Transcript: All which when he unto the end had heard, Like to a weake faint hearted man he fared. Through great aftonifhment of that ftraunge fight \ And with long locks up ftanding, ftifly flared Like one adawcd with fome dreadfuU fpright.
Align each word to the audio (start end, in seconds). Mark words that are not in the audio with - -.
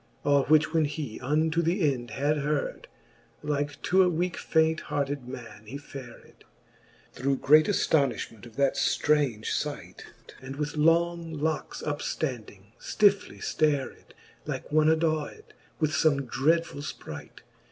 All 0.25 0.45
which 0.45 0.73
when 0.73 0.85
he 0.85 1.19
unto 1.21 1.61
the 1.61 1.93
end 1.93 2.09
had 2.09 2.37
heard, 2.37 2.87
Like 3.43 3.79
to 3.83 4.01
a 4.01 4.09
weake 4.09 4.35
faint 4.35 4.79
hearted 4.79 5.27
man 5.27 5.67
he 5.67 5.77
fared. 5.77 6.43
Through 7.13 7.37
great 7.37 7.67
aftonifhment 7.67 8.47
of 8.47 8.55
that 8.55 8.77
ftraunge 8.77 9.55
fight 9.61 10.07
\ 10.23 10.41
And 10.41 10.55
with 10.55 10.75
long 10.75 11.33
locks 11.33 11.83
up 11.83 11.99
ftanding, 11.99 12.73
ftifly 12.79 13.43
flared 13.43 14.15
Like 14.47 14.71
one 14.71 14.87
adawcd 14.87 15.43
with 15.79 15.91
fome 15.91 16.21
dreadfuU 16.27 16.81
fpright. 16.97 17.41